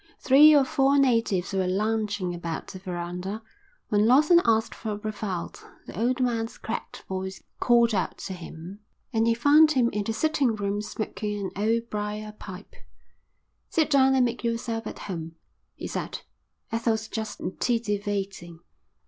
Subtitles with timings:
[0.17, 3.43] Three or four natives were lounging about the verandah.
[3.89, 8.79] When Lawson asked for Brevald the old man's cracked voice called out to him,
[9.13, 12.73] and he found him in the sitting room smoking an old briar pipe.
[13.69, 15.35] "Sit down and make yerself at home,"
[15.75, 16.21] he said.
[16.71, 18.57] "Ethel's just titivating."